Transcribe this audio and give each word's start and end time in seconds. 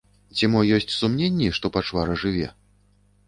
Ці 0.37 0.47
мо 0.53 0.61
ёсць 0.77 0.93
сумненні, 0.99 1.49
што 1.57 1.71
пачвара 1.75 2.15
жыве? 2.23 2.47